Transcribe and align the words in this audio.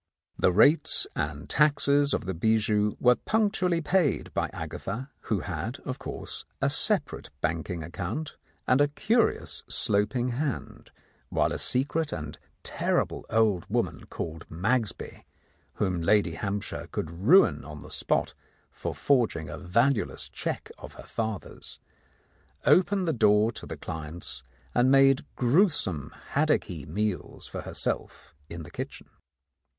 The 0.35 0.51
rates 0.51 1.05
and 1.15 1.47
taxes 1.47 2.11
of 2.11 2.25
the 2.25 2.33
bijou 2.33 2.95
were 2.99 3.13
punctually 3.17 3.81
paid 3.81 4.33
by 4.33 4.49
Agatha, 4.51 5.11
who 5.25 5.41
had, 5.41 5.77
of 5.85 5.99
course, 5.99 6.43
a 6.59 6.71
separate 6.71 7.29
banking 7.41 7.83
account 7.83 8.35
and 8.65 8.81
a 8.81 8.87
curious 8.87 9.61
sloping 9.67 10.29
hand, 10.29 10.89
while 11.29 11.51
a 11.51 11.59
secret 11.59 12.11
and 12.11 12.39
terrible 12.63 13.27
old 13.29 13.67
woman 13.69 14.07
called 14.07 14.47
Magsby, 14.49 15.23
whom 15.75 16.01
Lady 16.01 16.33
Hampshire 16.33 16.87
could 16.91 17.11
ruin 17.11 17.63
on 17.63 17.81
the 17.81 17.91
spot 17.91 18.33
for 18.71 18.95
forging 18.95 19.49
a 19.51 19.57
valueless 19.59 20.29
cheque 20.29 20.71
of 20.79 20.93
her 20.93 21.03
father's, 21.03 21.77
opened 22.65 23.07
the 23.07 23.13
door 23.13 23.51
to 23.51 23.67
the 23.67 23.77
clients, 23.77 24.41
and 24.73 24.89
made 24.89 25.27
gruesome 25.35 26.09
haddocky 26.31 26.87
meals 26.87 27.45
for 27.45 27.61
herself 27.61 28.33
in 28.49 28.63
the 28.63 28.71
kitchen. 28.71 29.07